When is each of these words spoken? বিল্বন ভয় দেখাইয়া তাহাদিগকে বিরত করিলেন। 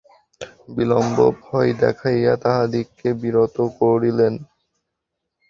বিল্বন 0.69 1.07
ভয় 1.41 1.71
দেখাইয়া 1.81 2.33
তাহাদিগকে 2.43 3.09
বিরত 3.21 3.55
করিলেন। 3.79 4.33